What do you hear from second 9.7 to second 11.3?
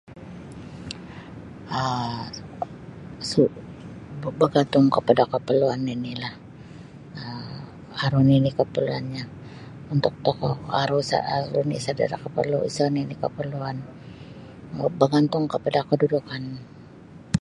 untuk tokou aru sa